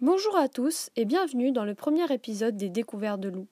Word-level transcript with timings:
Bonjour 0.00 0.36
à 0.36 0.48
tous 0.48 0.90
et 0.96 1.04
bienvenue 1.04 1.52
dans 1.52 1.64
le 1.64 1.76
premier 1.76 2.12
épisode 2.12 2.56
des 2.56 2.68
Découvertes 2.68 3.20
de 3.20 3.28
loup. 3.28 3.46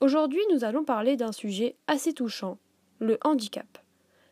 Aujourd'hui, 0.00 0.42
nous 0.52 0.62
allons 0.62 0.84
parler 0.84 1.16
d'un 1.16 1.32
sujet 1.32 1.76
assez 1.86 2.12
touchant, 2.12 2.58
le 2.98 3.18
handicap. 3.24 3.78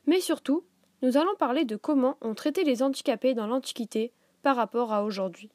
Mais 0.07 0.21
surtout, 0.21 0.65
nous 1.01 1.17
allons 1.17 1.35
parler 1.35 1.65
de 1.65 1.75
comment 1.77 2.19
on 2.21 2.35
traitait 2.35 2.63
les 2.63 2.83
handicapés 2.83 3.33
dans 3.33 3.47
l'Antiquité 3.47 4.13
par 4.43 4.55
rapport 4.55 4.93
à 4.93 5.03
aujourd'hui. 5.03 5.51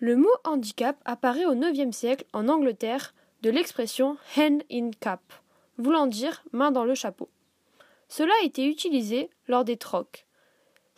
Le 0.00 0.16
mot 0.16 0.34
handicap 0.42 1.00
apparaît 1.04 1.46
au 1.46 1.54
IXe 1.54 1.96
siècle 1.96 2.26
en 2.32 2.48
Angleterre 2.48 3.14
de 3.42 3.50
l'expression 3.50 4.16
hand 4.36 4.64
in 4.72 4.90
cap, 4.98 5.22
voulant 5.78 6.08
dire 6.08 6.42
main 6.50 6.72
dans 6.72 6.84
le 6.84 6.96
chapeau. 6.96 7.28
Cela 8.08 8.32
a 8.42 8.44
été 8.44 8.66
utilisé 8.66 9.30
lors 9.46 9.64
des 9.64 9.76
trocs. 9.76 10.26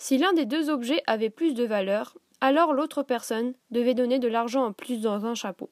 Si 0.05 0.19
l'un 0.19 0.35
des 0.35 0.45
deux 0.45 0.69
objets 0.69 1.03
avait 1.07 1.31
plus 1.31 1.55
de 1.55 1.65
valeur, 1.65 2.19
alors 2.43 2.75
l'autre 2.75 3.03
personne 3.03 3.55
devait 3.71 3.95
donner 3.95 4.19
de 4.19 4.29
l'argent 4.29 4.67
en 4.67 4.73
plus 4.75 5.01
dans 5.01 5.25
un 5.25 5.35
chapeau. 5.35 5.71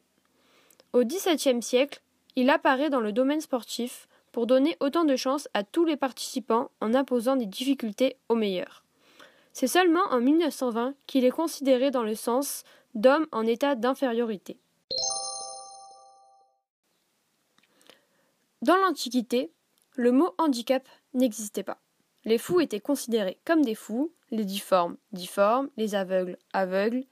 Au 0.95 1.05
XVIIe 1.05 1.63
siècle, 1.63 2.01
il 2.35 2.49
apparaît 2.49 2.89
dans 2.89 3.03
le 3.03 3.13
domaine 3.13 3.43
sportif 3.43 4.09
pour 4.33 4.47
donner 4.47 4.79
autant 4.81 5.05
de 5.05 5.17
chance 5.17 5.51
à 5.53 5.65
tous 5.65 5.85
les 5.85 5.99
participants 5.99 6.71
en 6.81 6.95
imposant 6.95 7.37
des 7.37 7.45
difficultés 7.45 8.17
aux 8.31 8.35
meilleurs. 8.35 8.85
C'est 9.53 9.67
seulement 9.67 10.05
en 10.11 10.23
1920 10.23 10.95
qu'il 11.07 11.27
est 11.27 11.31
considéré 11.31 11.91
dans 11.91 12.03
le 12.03 12.15
sens 12.15 12.65
d'hommes 12.95 13.27
en 13.33 13.47
état 13.47 13.75
d'infériorité. 13.75 14.57
Dans 18.63 18.79
l'Antiquité, 18.79 19.53
le 19.95 20.11
mot 20.11 20.35
handicap 20.39 20.89
n'existait 21.13 21.65
pas. 21.65 21.83
Les 22.25 22.39
fous 22.39 22.61
étaient 22.61 22.81
considérés 22.81 23.39
comme 23.45 23.63
des 23.63 23.75
fous, 23.75 24.11
les 24.33 24.45
difformes 24.45 24.97
difformes, 25.13 25.69
les 25.77 25.95
aveugles 25.95 26.39
aveugles. 26.53 27.05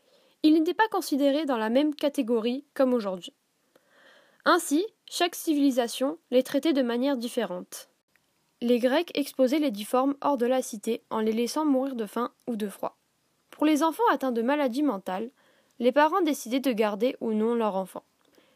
Ils 0.42 0.54
n'étaient 0.54 0.74
pas 0.74 0.88
considérés 0.88 1.44
dans 1.44 1.58
la 1.58 1.68
même 1.68 1.94
catégorie 1.94 2.64
comme 2.74 2.94
aujourd'hui. 2.94 3.34
Ainsi, 4.44 4.84
chaque 5.08 5.34
civilisation 5.34 6.18
les 6.30 6.42
traitait 6.42 6.72
de 6.72 6.82
manière 6.82 7.18
différente. 7.18 7.90
Les 8.62 8.78
Grecs 8.78 9.10
exposaient 9.14 9.58
les 9.58 9.70
difformes 9.70 10.16
hors 10.22 10.38
de 10.38 10.46
la 10.46 10.62
cité 10.62 11.02
en 11.10 11.20
les 11.20 11.32
laissant 11.32 11.64
mourir 11.64 11.94
de 11.94 12.06
faim 12.06 12.32
ou 12.46 12.56
de 12.56 12.68
froid. 12.68 12.98
Pour 13.50 13.66
les 13.66 13.82
enfants 13.82 14.02
atteints 14.10 14.32
de 14.32 14.42
maladies 14.42 14.82
mentales, 14.82 15.30
les 15.78 15.92
parents 15.92 16.22
décidaient 16.22 16.60
de 16.60 16.72
garder 16.72 17.16
ou 17.20 17.32
non 17.32 17.54
leur 17.54 17.76
enfant. 17.76 18.02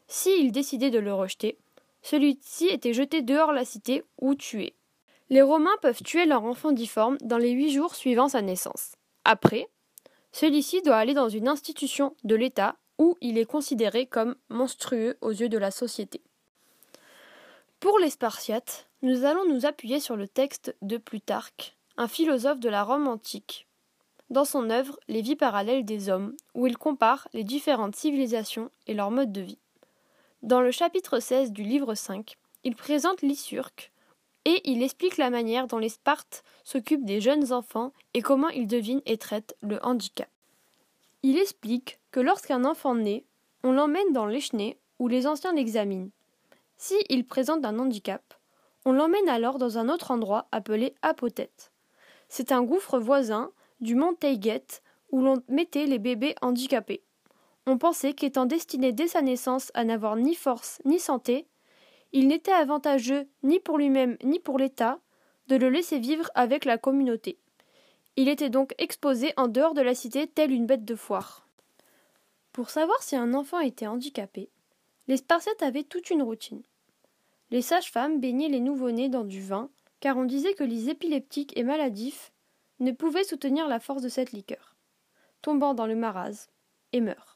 S'ils 0.09 0.53
décidaient 0.53 0.91
de 0.91 0.99
le 0.99 1.13
rejeter, 1.13 1.59
celui-ci 2.03 2.67
était 2.69 2.93
jeté 2.93 3.23
dehors 3.23 3.53
la 3.53 3.65
cité 3.65 4.05
ou 4.21 4.35
tué. 4.35 4.75
Les 5.35 5.43
Romains 5.43 5.77
peuvent 5.83 6.05
tuer 6.05 6.27
leur 6.27 6.45
enfant 6.45 6.71
difforme 6.71 7.19
dans 7.21 7.39
les 7.39 7.51
huit 7.51 7.73
jours 7.73 7.97
suivant 7.97 8.29
sa 8.29 8.41
naissance. 8.41 8.93
Après, 9.25 9.69
celui-ci 10.31 10.81
doit 10.83 10.95
aller 10.95 11.13
dans 11.13 11.29
une 11.29 11.49
institution 11.49 12.15
de 12.23 12.37
l'État 12.37 12.77
où 13.01 13.17
il 13.21 13.37
est 13.37 13.45
considéré 13.45 14.07
comme 14.07 14.37
monstrueux 14.49 15.19
aux 15.23 15.33
yeux 15.33 15.49
de 15.49 15.59
la 15.59 15.73
société. 15.73 16.21
Pour 17.81 17.99
les 17.99 18.11
Spartiates, 18.11 18.87
nous 19.03 19.25
allons 19.25 19.45
nous 19.49 19.67
appuyer 19.67 19.99
sur 19.99 20.15
le 20.15 20.29
texte 20.29 20.77
de 20.83 20.99
Plutarque, 20.99 21.77
un 21.97 22.07
philosophe 22.07 22.61
de 22.61 22.69
la 22.69 22.85
Rome 22.85 23.09
antique, 23.09 23.67
dans 24.31 24.45
son 24.45 24.71
œuvre 24.71 25.01
Les 25.09 25.21
vies 25.21 25.35
parallèles 25.35 25.85
des 25.85 26.11
hommes, 26.11 26.37
où 26.55 26.69
il 26.69 26.79
compare 26.79 27.27
les 27.33 27.43
différentes 27.43 27.97
civilisations 27.97 28.71
et 28.87 28.95
leur 28.95 29.11
mode 29.11 29.33
de 29.33 29.41
vie. 29.41 29.59
Dans 30.45 30.61
le 30.61 30.71
chapitre 30.71 31.19
16 31.19 31.51
du 31.51 31.65
livre 31.65 31.97
5, 31.97 32.37
il 32.63 32.77
présente 32.77 33.21
Lysurque 33.21 33.91
et 34.45 34.71
il 34.71 34.83
explique 34.83 35.17
la 35.17 35.31
manière 35.31 35.67
dont 35.67 35.79
les 35.79 35.89
Spartes 35.89 36.45
s'occupent 36.65 37.05
des 37.05 37.21
jeunes 37.21 37.53
enfants 37.53 37.93
et 38.13 38.23
comment 38.23 38.49
ils 38.49 38.67
devinent 38.67 39.03
et 39.07 39.17
traitent 39.17 39.57
le 39.63 39.79
handicap. 39.83 40.29
Il 41.23 41.39
explique 41.39 41.99
que 42.11 42.21
lorsqu'un 42.21 42.65
enfant 42.65 42.95
naît, 42.95 43.25
on 43.63 43.73
l'emmène 43.73 44.13
dans 44.13 44.27
l'échenay 44.27 44.79
où 44.99 45.09
les 45.09 45.27
anciens 45.27 45.55
l'examinent. 45.55 46.11
Si 46.77 46.95
il 47.09 47.27
présente 47.27 47.65
un 47.65 47.79
handicap, 47.79 48.23
on 48.85 48.93
l'emmène 48.93 49.29
alors 49.29 49.59
dans 49.59 49.79
un 49.79 49.89
autre 49.89 50.11
endroit 50.11 50.47
appelé 50.53 50.95
apothète. 51.01 51.73
C'est 52.29 52.53
un 52.53 52.63
gouffre 52.63 52.99
voisin 52.99 53.51
du 53.81 53.95
mont 53.95 54.15
Teiget 54.15 54.67
où 55.11 55.23
l'on 55.23 55.43
mettait 55.49 55.87
les 55.87 55.99
bébés 55.99 56.35
handicapés. 56.43 57.03
On 57.67 57.79
pensait 57.79 58.13
qu'étant 58.13 58.45
destiné 58.45 58.93
dès 58.93 59.09
sa 59.09 59.23
naissance 59.23 59.71
à 59.75 59.85
n'avoir 59.85 60.17
ni 60.17 60.35
force 60.35 60.83
ni 60.85 60.99
santé, 60.99 61.47
il 62.15 62.29
n'était 62.29 62.53
avantageux 62.53 63.27
ni 63.43 63.59
pour 63.59 63.77
lui-même 63.77 64.17
ni 64.23 64.39
pour 64.39 64.57
l'État 64.57 65.01
de 65.49 65.57
le 65.57 65.69
laisser 65.69 65.99
vivre 65.99 66.31
avec 66.37 66.65
la 66.65 66.79
communauté. 66.79 67.39
Il 68.15 68.29
était 68.29 68.51
donc 68.51 68.73
exposé 68.79 69.33
en 69.37 69.49
dehors 69.49 69.75
de 69.75 69.83
la 69.83 69.97
cité 69.97 70.29
telle 70.29 70.53
une 70.53 70.65
bête 70.65 70.85
de 70.85 70.95
foire. 70.95 71.49
Pour 72.53 72.71
savoir 72.71 73.03
si 73.03 73.17
un 73.17 73.35
enfant 73.35 73.59
était 73.59 73.89
handicapé, 73.89 74.49
les 75.09 75.17
Spartiates 75.17 75.63
avaient 75.65 75.83
toute 75.83 76.09
une 76.09 76.23
routine. 76.23 76.63
Les 77.51 77.63
sages-femmes 77.63 78.21
baignaient 78.21 78.49
les 78.49 78.61
nouveau-nés 78.61 79.09
dans 79.09 79.25
du 79.25 79.43
vin, 79.43 79.69
car 79.99 80.17
on 80.17 80.25
disait 80.25 80.55
que 80.55 80.65
les 80.65 80.89
épileptiques 80.91 81.53
et 81.59 81.65
maladifs 81.65 82.33
ne 82.79 82.93
pouvaient 82.93 83.25
soutenir 83.25 83.67
la 83.67 83.81
force 83.81 84.03
de 84.03 84.09
cette 84.09 84.31
liqueur, 84.31 84.77
tombant 85.43 85.75
dans 85.75 85.87
le 85.87 85.97
marasme, 85.97 86.53
et 86.93 87.01
meurent. 87.01 87.34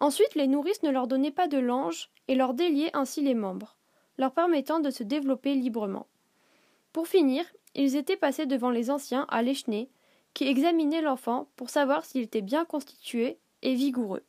Ensuite, 0.00 0.34
les 0.34 0.46
nourrices 0.46 0.82
ne 0.82 0.90
leur 0.90 1.06
donnaient 1.06 1.30
pas 1.30 1.46
de 1.46 1.58
lange 1.58 2.10
et 2.26 2.34
leur 2.34 2.54
déliaient 2.54 2.90
ainsi 2.94 3.20
les 3.20 3.34
membres, 3.34 3.76
leur 4.18 4.32
permettant 4.32 4.80
de 4.80 4.90
se 4.90 5.02
développer 5.02 5.54
librement. 5.54 6.06
Pour 6.92 7.06
finir, 7.06 7.44
ils 7.74 7.96
étaient 7.96 8.16
passés 8.16 8.46
devant 8.46 8.70
les 8.70 8.90
anciens 8.90 9.26
à 9.28 9.42
l'échenay, 9.42 9.88
qui 10.34 10.46
examinaient 10.46 11.02
l'enfant 11.02 11.48
pour 11.56 11.70
savoir 11.70 12.04
s'il 12.04 12.22
était 12.22 12.40
bien 12.40 12.64
constitué 12.64 13.38
et 13.62 13.74
vigoureux. 13.74 14.24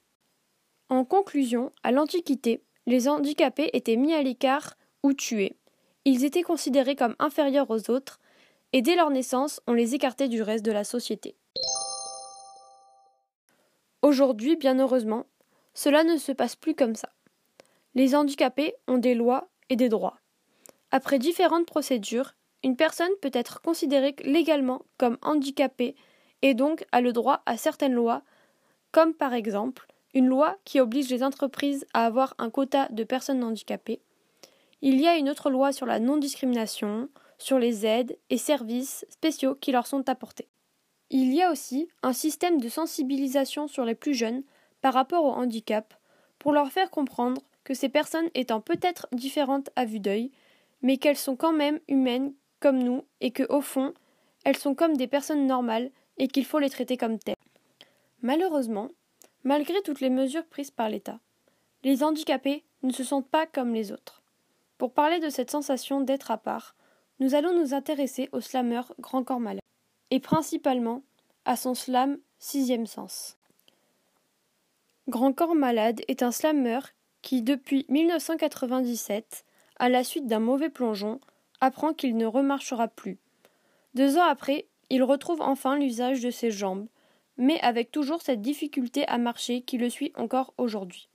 En 0.89 1.05
conclusion, 1.05 1.71
à 1.83 1.91
l'Antiquité, 1.91 2.63
les 2.85 3.07
handicapés 3.07 3.69
étaient 3.73 3.95
mis 3.95 4.13
à 4.13 4.21
l'écart 4.21 4.75
ou 5.03 5.13
tués. 5.13 5.55
Ils 6.03 6.25
étaient 6.25 6.41
considérés 6.41 6.95
comme 6.95 7.15
inférieurs 7.19 7.69
aux 7.69 7.89
autres 7.89 8.19
et 8.73 8.81
dès 8.81 8.95
leur 8.95 9.09
naissance, 9.09 9.61
on 9.67 9.73
les 9.73 9.95
écartait 9.95 10.27
du 10.27 10.41
reste 10.41 10.65
de 10.65 10.71
la 10.71 10.83
société. 10.83 11.35
Aujourd'hui, 14.01 14.55
bien 14.55 14.79
heureusement, 14.79 15.25
cela 15.73 16.03
ne 16.03 16.17
se 16.17 16.31
passe 16.31 16.55
plus 16.55 16.75
comme 16.75 16.95
ça. 16.95 17.09
Les 17.93 18.15
handicapés 18.15 18.73
ont 18.87 18.97
des 18.97 19.15
lois 19.15 19.49
et 19.69 19.75
des 19.75 19.89
droits. 19.89 20.17
Après 20.91 21.19
différentes 21.19 21.65
procédures, 21.65 22.33
une 22.63 22.75
personne 22.75 23.11
peut 23.21 23.31
être 23.33 23.61
considérée 23.61 24.15
légalement 24.23 24.83
comme 24.97 25.17
handicapée 25.21 25.95
et 26.41 26.53
donc 26.53 26.85
a 26.91 27.01
le 27.01 27.13
droit 27.13 27.41
à 27.45 27.57
certaines 27.57 27.93
lois, 27.93 28.23
comme 28.91 29.13
par 29.13 29.33
exemple 29.33 29.87
une 30.13 30.27
loi 30.27 30.57
qui 30.65 30.79
oblige 30.79 31.09
les 31.09 31.23
entreprises 31.23 31.85
à 31.93 32.05
avoir 32.05 32.35
un 32.37 32.49
quota 32.49 32.87
de 32.89 33.03
personnes 33.03 33.43
handicapées. 33.43 34.01
Il 34.81 34.99
y 34.99 35.07
a 35.07 35.15
une 35.15 35.29
autre 35.29 35.49
loi 35.49 35.71
sur 35.71 35.85
la 35.85 35.99
non-discrimination, 35.99 37.09
sur 37.37 37.59
les 37.59 37.85
aides 37.85 38.17
et 38.29 38.37
services 38.37 39.05
spéciaux 39.09 39.55
qui 39.55 39.71
leur 39.71 39.87
sont 39.87 40.09
apportés. 40.09 40.49
Il 41.09 41.33
y 41.33 41.41
a 41.41 41.51
aussi 41.51 41.87
un 42.03 42.13
système 42.13 42.59
de 42.59 42.69
sensibilisation 42.69 43.67
sur 43.67 43.85
les 43.85 43.95
plus 43.95 44.13
jeunes 44.13 44.43
par 44.81 44.93
rapport 44.93 45.25
au 45.25 45.31
handicap 45.31 45.93
pour 46.39 46.51
leur 46.51 46.71
faire 46.71 46.89
comprendre 46.89 47.41
que 47.63 47.73
ces 47.73 47.89
personnes 47.89 48.29
étant 48.33 48.61
peut-être 48.61 49.07
différentes 49.11 49.69
à 49.75 49.85
vue 49.85 49.99
d'œil, 49.99 50.31
mais 50.81 50.97
qu'elles 50.97 51.17
sont 51.17 51.35
quand 51.35 51.53
même 51.53 51.79
humaines 51.87 52.33
comme 52.59 52.79
nous 52.79 53.03
et 53.19 53.31
que, 53.31 53.43
au 53.51 53.61
fond, 53.61 53.93
elles 54.43 54.57
sont 54.57 54.75
comme 54.75 54.97
des 54.97 55.07
personnes 55.07 55.45
normales 55.45 55.91
et 56.17 56.27
qu'il 56.27 56.45
faut 56.45 56.59
les 56.59 56.69
traiter 56.69 56.97
comme 56.97 57.19
telles. 57.19 57.35
Malheureusement, 58.21 58.89
malgré 59.43 59.81
toutes 59.81 60.01
les 60.01 60.09
mesures 60.09 60.45
prises 60.45 60.71
par 60.71 60.89
l'État, 60.89 61.19
les 61.83 62.03
handicapés 62.03 62.63
ne 62.83 62.91
se 62.91 63.03
sentent 63.03 63.29
pas 63.29 63.45
comme 63.45 63.73
les 63.73 63.91
autres. 63.91 64.23
Pour 64.77 64.93
parler 64.93 65.19
de 65.19 65.29
cette 65.29 65.51
sensation 65.51 66.01
d'être 66.01 66.31
à 66.31 66.37
part, 66.37 66.75
nous 67.19 67.35
allons 67.35 67.53
nous 67.53 67.73
intéresser 67.73 68.29
au 68.31 68.41
slammer 68.41 68.81
Grand 68.99 69.23
Corps 69.23 69.39
Malade, 69.39 69.61
et 70.09 70.19
principalement 70.19 71.03
à 71.45 71.55
son 71.55 71.75
slam 71.75 72.17
sixième 72.39 72.87
sens. 72.87 73.37
Grand 75.07 75.33
Corps 75.33 75.55
Malade 75.55 76.01
est 76.07 76.21
un 76.21 76.31
slammer 76.31 76.79
qui, 77.21 77.41
depuis 77.41 77.85
1997, 77.89 79.45
à 79.77 79.89
la 79.89 80.03
suite 80.03 80.27
d'un 80.27 80.39
mauvais 80.39 80.69
plongeon, 80.69 81.19
apprend 81.59 81.93
qu'il 81.93 82.15
ne 82.17 82.25
remarchera 82.25 82.87
plus. 82.87 83.17
Deux 83.95 84.17
ans 84.17 84.25
après, 84.25 84.67
il 84.89 85.03
retrouve 85.03 85.41
enfin 85.41 85.77
l'usage 85.77 86.21
de 86.21 86.29
ses 86.29 86.51
jambes, 86.51 86.87
mais 87.37 87.59
avec 87.61 87.91
toujours 87.91 88.21
cette 88.21 88.41
difficulté 88.41 89.07
à 89.07 89.17
marcher 89.17 89.61
qui 89.61 89.77
le 89.77 89.89
suit 89.89 90.13
encore 90.15 90.53
aujourd'hui. 90.57 91.09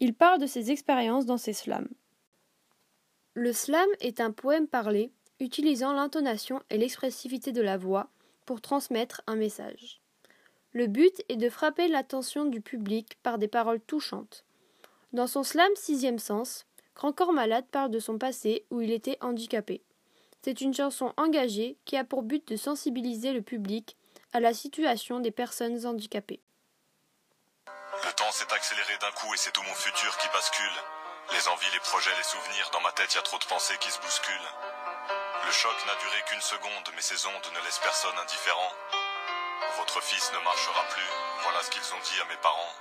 Il 0.00 0.12
parle 0.12 0.40
de 0.40 0.46
ses 0.46 0.70
expériences 0.70 1.24
dans 1.24 1.38
ses 1.38 1.54
slams. 1.54 1.88
Le 3.32 3.52
slam 3.52 3.88
est 4.00 4.20
un 4.20 4.30
poème 4.30 4.66
parlé 4.66 5.10
utilisant 5.40 5.92
l'intonation 5.92 6.62
et 6.70 6.78
l'expressivité 6.78 7.52
de 7.52 7.62
la 7.62 7.78
voix 7.78 8.08
pour 8.44 8.60
transmettre 8.60 9.22
un 9.26 9.36
message. 9.36 10.00
Le 10.76 10.88
but 10.88 11.24
est 11.30 11.36
de 11.36 11.48
frapper 11.48 11.88
l'attention 11.88 12.44
du 12.44 12.60
public 12.60 13.16
par 13.22 13.38
des 13.38 13.48
paroles 13.48 13.80
touchantes. 13.80 14.44
Dans 15.14 15.26
son 15.26 15.42
slam 15.42 15.74
sixième 15.74 16.18
sens, 16.18 16.66
Grand 16.94 17.32
Malade 17.32 17.64
parle 17.72 17.90
de 17.90 17.98
son 17.98 18.18
passé 18.18 18.66
où 18.70 18.82
il 18.82 18.92
était 18.92 19.16
handicapé. 19.22 19.80
C'est 20.42 20.60
une 20.60 20.74
chanson 20.74 21.14
engagée 21.16 21.78
qui 21.86 21.96
a 21.96 22.04
pour 22.04 22.22
but 22.22 22.46
de 22.48 22.56
sensibiliser 22.56 23.32
le 23.32 23.40
public 23.40 23.96
à 24.34 24.40
la 24.40 24.52
situation 24.52 25.18
des 25.18 25.30
personnes 25.30 25.86
handicapées. 25.86 26.42
Le 28.04 28.12
temps 28.12 28.30
s'est 28.32 28.52
accéléré 28.52 28.98
d'un 29.00 29.12
coup 29.12 29.32
et 29.32 29.38
c'est 29.38 29.52
tout 29.52 29.62
mon 29.62 29.74
futur 29.76 30.14
qui 30.18 30.28
bascule. 30.28 30.76
Les 31.32 31.48
envies, 31.48 31.72
les 31.72 31.80
projets, 31.88 32.14
les 32.18 32.28
souvenirs, 32.28 32.68
dans 32.74 32.82
ma 32.82 32.92
tête 32.92 33.14
y 33.14 33.18
a 33.18 33.22
trop 33.22 33.38
de 33.38 33.48
pensées 33.48 33.78
qui 33.80 33.90
se 33.90 33.98
bousculent. 33.98 34.52
Le 35.46 35.52
choc 35.52 35.76
n'a 35.86 35.96
duré 36.04 36.20
qu'une 36.28 36.42
seconde, 36.42 36.92
mais 36.94 37.00
ces 37.00 37.26
ondes 37.26 37.48
ne 37.54 37.64
laissent 37.64 37.80
personne 37.80 38.18
indifférent. 38.20 39.05
Votre 39.78 40.00
fils 40.02 40.32
ne 40.32 40.44
marchera 40.44 40.82
plus, 40.90 41.10
voilà 41.42 41.62
ce 41.62 41.70
qu'ils 41.70 41.94
ont 41.94 42.02
dit 42.04 42.20
à 42.20 42.24
mes 42.26 42.40
parents. 42.42 42.74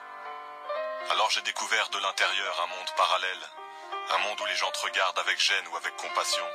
Alors 1.11 1.29
j'ai 1.29 1.41
découvert 1.41 1.89
de 1.89 1.99
l'intérieur 1.99 2.61
un 2.63 2.67
monde 2.67 2.91
parallèle, 2.97 3.43
un 4.11 4.17
monde 4.27 4.41
où 4.41 4.45
les 4.45 4.55
gens 4.55 4.71
te 4.71 4.85
regardent 4.85 5.19
avec 5.19 5.39
gêne 5.39 5.67
ou 5.71 5.77
avec 5.77 5.95
compassion, 5.97 6.45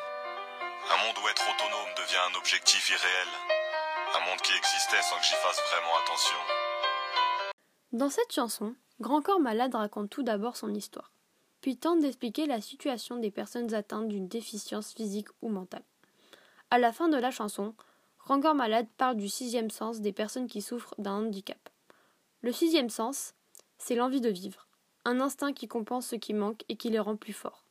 un 0.90 0.96
monde 1.06 1.18
où 1.22 1.28
être 1.28 1.44
autonome 1.48 1.94
devient 1.96 2.24
un 2.30 2.34
objectif 2.34 2.90
irréel, 2.90 3.28
un 4.16 4.26
monde 4.26 4.40
qui 4.40 4.52
existait 4.56 5.02
sans 5.02 5.16
que 5.18 5.24
j'y 5.24 5.34
fasse 5.34 5.60
vraiment 5.70 5.96
attention. 6.04 6.36
Dans 7.92 8.10
cette 8.10 8.32
chanson, 8.32 8.74
Grand 9.00 9.22
Corps 9.22 9.40
Malade 9.40 9.74
raconte 9.74 10.10
tout 10.10 10.22
d'abord 10.22 10.56
son 10.56 10.74
histoire, 10.74 11.12
puis 11.60 11.78
tente 11.78 12.00
d'expliquer 12.00 12.46
la 12.46 12.60
situation 12.60 13.16
des 13.16 13.30
personnes 13.30 13.72
atteintes 13.74 14.08
d'une 14.08 14.28
déficience 14.28 14.92
physique 14.92 15.28
ou 15.42 15.48
mentale. 15.48 15.84
À 16.70 16.78
la 16.78 16.92
fin 16.92 17.08
de 17.08 17.16
la 17.16 17.30
chanson, 17.30 17.74
Malade 18.38 18.86
parle 18.96 19.16
du 19.16 19.28
sixième 19.28 19.70
sens 19.70 20.00
des 20.00 20.12
personnes 20.12 20.46
qui 20.46 20.62
souffrent 20.62 20.94
d'un 20.98 21.14
handicap. 21.14 21.68
Le 22.42 22.52
sixième 22.52 22.88
sens, 22.88 23.34
c'est 23.78 23.96
l'envie 23.96 24.20
de 24.20 24.30
vivre, 24.30 24.68
un 25.04 25.20
instinct 25.20 25.52
qui 25.52 25.66
compense 25.66 26.06
ce 26.06 26.16
qui 26.16 26.32
manque 26.32 26.62
et 26.68 26.76
qui 26.76 26.90
les 26.90 27.00
rend 27.00 27.16
plus 27.16 27.32
forts. 27.32 27.64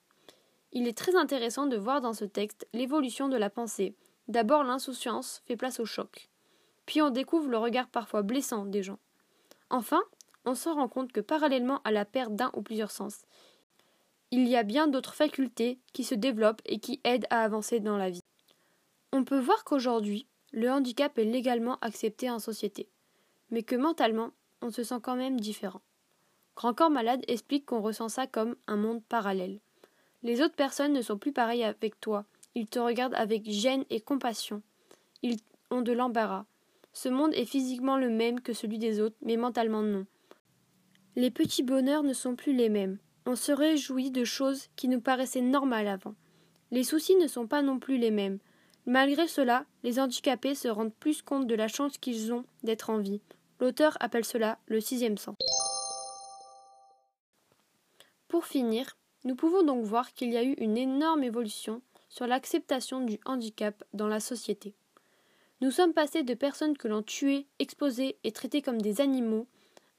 Il 0.74 0.88
est 0.88 0.98
très 0.98 1.16
intéressant 1.16 1.66
de 1.66 1.78
voir 1.78 2.02
dans 2.02 2.14
ce 2.14 2.26
texte 2.26 2.68
l'évolution 2.74 3.30
de 3.30 3.38
la 3.38 3.50
pensée. 3.50 3.96
D'abord 4.28 4.64
l'insouciance 4.64 5.42
fait 5.46 5.56
place 5.56 5.80
au 5.80 5.86
choc, 5.86 6.30
puis 6.86 7.02
on 7.02 7.10
découvre 7.10 7.50
le 7.50 7.58
regard 7.58 7.88
parfois 7.88 8.22
blessant 8.22 8.66
des 8.66 8.84
gens. 8.84 9.00
Enfin, 9.70 10.02
on 10.46 10.56
se 10.56 10.70
rend 10.70 10.88
compte 10.88 11.12
que 11.12 11.22
parallèlement 11.22 11.82
à 11.84 11.92
la 11.92 12.06
perte 12.06 12.36
d'un 12.36 12.52
ou 12.54 12.62
plusieurs 12.62 12.92
sens, 12.92 13.22
il 14.32 14.48
y 14.48 14.56
a 14.56 14.64
bien 14.64 14.88
d'autres 14.88 15.16
facultés 15.16 15.80
qui 15.94 16.04
se 16.04 16.14
développent 16.14 16.62
et 16.66 16.80
qui 16.80 17.00
aident 17.04 17.26
à 17.32 17.44
avancer 17.44 17.80
dans 17.80 17.98
la 17.98 18.12
vie. 18.12 18.22
On 19.12 19.24
peut 19.24 19.40
voir 19.40 19.64
qu'aujourd'hui, 19.64 20.28
le 20.52 20.70
handicap 20.70 21.18
est 21.18 21.26
légalement 21.26 21.78
accepté 21.82 22.30
en 22.30 22.40
société, 22.40 22.90
mais 23.52 23.64
que 23.64 23.76
mentalement, 23.76 24.32
on 24.62 24.72
se 24.72 24.84
sent 24.84 25.00
quand 25.02 25.16
même 25.16 25.40
différent. 25.40 25.82
Grand 26.56 26.74
Corps 26.74 26.90
Malade 26.90 27.24
explique 27.28 27.66
qu'on 27.66 27.82
ressent 27.82 28.10
ça 28.10 28.28
comme 28.28 28.56
un 28.68 28.76
monde 28.76 29.04
parallèle. 29.04 29.60
Les 30.24 30.42
autres 30.42 30.56
personnes 30.56 30.94
ne 30.94 31.02
sont 31.02 31.18
plus 31.18 31.32
pareilles 31.32 31.64
avec 31.64 32.00
toi. 32.02 32.26
Ils 32.56 32.68
te 32.68 32.80
regardent 32.80 33.16
avec 33.16 33.50
gêne 33.50 33.86
et 33.90 34.02
compassion. 34.02 34.62
Ils 35.22 35.38
ont 35.72 35.82
de 35.82 35.94
l'embarras. 35.94 36.46
Ce 36.92 37.08
monde 37.08 37.34
est 37.34 37.46
physiquement 37.46 37.98
le 37.98 38.10
même 38.10 38.42
que 38.42 38.52
celui 38.52 38.78
des 38.78 39.00
autres, 39.00 39.16
mais 39.22 39.38
mentalement 39.38 39.84
non. 39.84 40.06
Les 41.16 41.32
petits 41.32 41.64
bonheurs 41.64 42.04
ne 42.04 42.14
sont 42.14 42.36
plus 42.36 42.54
les 42.54 42.70
mêmes. 42.70 42.98
On 43.26 43.36
se 43.36 43.52
réjouit 43.52 44.12
de 44.12 44.26
choses 44.26 44.68
qui 44.76 44.88
nous 44.88 45.02
paraissaient 45.02 45.42
normales 45.42 45.88
avant. 45.88 46.16
Les 46.72 46.84
soucis 46.84 47.16
ne 47.16 47.28
sont 47.28 47.48
pas 47.48 47.62
non 47.62 47.80
plus 47.80 47.98
les 47.98 48.12
mêmes. 48.12 48.40
Malgré 48.90 49.28
cela, 49.28 49.66
les 49.84 50.00
handicapés 50.00 50.56
se 50.56 50.68
rendent 50.68 50.96
plus 50.96 51.22
compte 51.22 51.46
de 51.46 51.54
la 51.54 51.68
chance 51.68 52.00
qu'ils 52.00 52.34
ont 52.34 52.44
d'être 52.64 52.90
en 52.90 52.98
vie. 52.98 53.22
L'auteur 53.60 53.96
appelle 54.00 54.26
cela 54.26 54.58
le 54.66 54.82
sixième 54.82 55.20
sens. 55.20 55.36
Pour 58.28 58.48
finir, 58.48 58.98
nous 59.26 59.36
pouvons 59.36 59.62
donc 59.62 59.86
voir 59.86 60.12
qu'il 60.16 60.32
y 60.32 60.38
a 60.38 60.44
eu 60.44 60.54
une 60.54 60.76
énorme 60.76 61.24
évolution 61.24 61.84
sur 62.10 62.26
l'acceptation 62.26 63.02
du 63.02 63.20
handicap 63.26 63.84
dans 63.94 64.08
la 64.08 64.20
société. 64.20 64.74
Nous 65.62 65.70
sommes 65.70 65.94
passés 65.94 66.24
de 66.24 66.34
personnes 66.34 66.76
que 66.76 66.88
l'on 66.88 67.04
tuait, 67.04 67.46
exposait 67.60 68.18
et 68.24 68.32
traitait 68.32 68.64
comme 68.64 68.82
des 68.82 69.02
animaux 69.02 69.46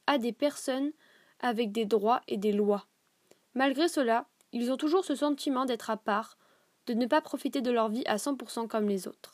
à 0.09 0.19
des 0.19 0.33
personnes 0.33 0.91
avec 1.39 1.71
des 1.71 1.85
droits 1.85 2.23
et 2.27 2.39
des 2.39 2.51
lois. 2.51 2.89
Malgré 3.55 3.87
cela, 3.87 4.27
ils 4.51 4.73
ont 4.73 4.77
toujours 4.77 5.05
ce 5.05 5.15
sentiment 5.15 5.65
d'être 5.65 5.91
à 5.91 5.97
part, 5.97 6.37
de 6.91 6.99
ne 6.99 7.07
pas 7.07 7.21
profiter 7.21 7.61
de 7.63 7.71
leur 7.71 7.89
vie 7.89 8.05
à 8.07 8.17
100% 8.17 8.67
comme 8.67 8.89
les 8.89 9.07
autres. 9.07 9.29